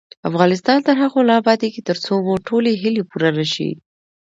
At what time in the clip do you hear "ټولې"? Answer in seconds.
2.47-2.71